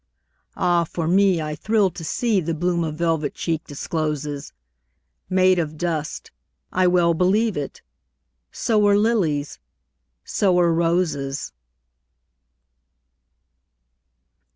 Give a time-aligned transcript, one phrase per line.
[0.55, 4.51] Ah, for me, I thrill to seeThe bloom a velvet cheek discloses,
[5.29, 7.83] Made of dust—I well believe it!
[8.51, 9.59] So are lilies,
[10.23, 11.53] so are roses!